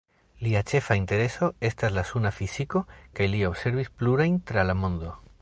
Lia 0.45 0.61
ĉefa 0.69 0.95
intereso 0.99 1.49
estas 1.69 1.93
la 1.97 2.05
suna 2.13 2.33
fiziko 2.39 2.83
kaj 3.21 3.29
li 3.35 3.45
observis 3.53 3.93
plurajn 4.01 4.43
tra 4.53 4.67
la 4.73 4.79
mondo. 4.83 5.17